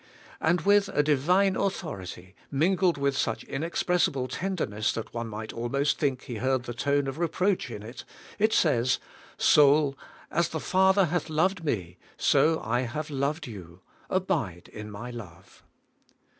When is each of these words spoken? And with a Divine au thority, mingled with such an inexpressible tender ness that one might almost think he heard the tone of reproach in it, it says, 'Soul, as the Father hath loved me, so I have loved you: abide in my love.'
And 0.39 0.61
with 0.61 0.89
a 0.89 1.03
Divine 1.03 1.55
au 1.55 1.69
thority, 1.69 2.33
mingled 2.49 2.97
with 2.97 3.15
such 3.15 3.43
an 3.43 3.51
inexpressible 3.51 4.27
tender 4.27 4.65
ness 4.65 4.91
that 4.93 5.13
one 5.13 5.27
might 5.27 5.53
almost 5.53 5.99
think 5.99 6.23
he 6.23 6.37
heard 6.37 6.63
the 6.63 6.73
tone 6.73 7.05
of 7.05 7.19
reproach 7.19 7.69
in 7.69 7.83
it, 7.83 8.03
it 8.39 8.51
says, 8.51 8.97
'Soul, 9.37 9.95
as 10.31 10.49
the 10.49 10.59
Father 10.59 11.05
hath 11.05 11.29
loved 11.29 11.63
me, 11.63 11.97
so 12.17 12.59
I 12.65 12.81
have 12.81 13.11
loved 13.11 13.45
you: 13.45 13.81
abide 14.09 14.69
in 14.73 14.89
my 14.89 15.11
love.' 15.11 15.61